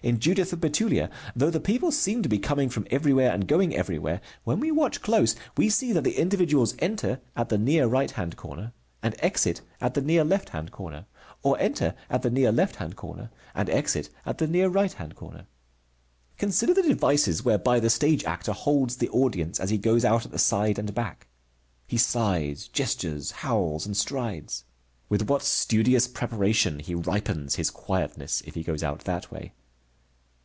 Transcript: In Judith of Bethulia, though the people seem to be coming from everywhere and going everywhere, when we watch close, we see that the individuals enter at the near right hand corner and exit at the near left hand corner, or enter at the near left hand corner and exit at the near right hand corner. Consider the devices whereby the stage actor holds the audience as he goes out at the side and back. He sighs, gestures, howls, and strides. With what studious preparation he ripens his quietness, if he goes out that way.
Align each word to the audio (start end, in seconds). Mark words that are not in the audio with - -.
In 0.00 0.20
Judith 0.20 0.52
of 0.52 0.60
Bethulia, 0.60 1.10
though 1.34 1.50
the 1.50 1.58
people 1.58 1.90
seem 1.90 2.22
to 2.22 2.28
be 2.28 2.38
coming 2.38 2.68
from 2.68 2.86
everywhere 2.88 3.32
and 3.32 3.48
going 3.48 3.74
everywhere, 3.74 4.20
when 4.44 4.60
we 4.60 4.70
watch 4.70 5.02
close, 5.02 5.34
we 5.56 5.68
see 5.68 5.90
that 5.92 6.04
the 6.04 6.20
individuals 6.20 6.76
enter 6.78 7.18
at 7.34 7.48
the 7.48 7.58
near 7.58 7.88
right 7.88 8.12
hand 8.12 8.36
corner 8.36 8.72
and 9.02 9.16
exit 9.18 9.60
at 9.80 9.94
the 9.94 10.00
near 10.00 10.22
left 10.22 10.50
hand 10.50 10.70
corner, 10.70 11.06
or 11.42 11.58
enter 11.58 11.96
at 12.08 12.22
the 12.22 12.30
near 12.30 12.52
left 12.52 12.76
hand 12.76 12.94
corner 12.94 13.28
and 13.56 13.68
exit 13.70 14.08
at 14.24 14.38
the 14.38 14.46
near 14.46 14.68
right 14.68 14.92
hand 14.92 15.16
corner. 15.16 15.48
Consider 16.36 16.74
the 16.74 16.82
devices 16.84 17.44
whereby 17.44 17.80
the 17.80 17.90
stage 17.90 18.22
actor 18.22 18.52
holds 18.52 18.98
the 18.98 19.08
audience 19.08 19.58
as 19.58 19.70
he 19.70 19.78
goes 19.78 20.04
out 20.04 20.24
at 20.24 20.30
the 20.30 20.38
side 20.38 20.78
and 20.78 20.94
back. 20.94 21.26
He 21.88 21.96
sighs, 21.96 22.68
gestures, 22.68 23.32
howls, 23.42 23.84
and 23.84 23.96
strides. 23.96 24.62
With 25.08 25.28
what 25.28 25.42
studious 25.42 26.06
preparation 26.06 26.78
he 26.78 26.94
ripens 26.94 27.56
his 27.56 27.68
quietness, 27.68 28.44
if 28.46 28.54
he 28.54 28.62
goes 28.62 28.84
out 28.84 29.00
that 29.00 29.32
way. 29.32 29.54